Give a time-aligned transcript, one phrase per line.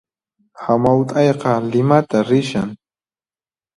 [0.63, 2.69] Hamaut'ayqa Limata rishan